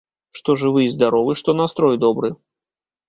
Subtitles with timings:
[0.39, 2.35] Што жывы і здаровы, што настрой добры.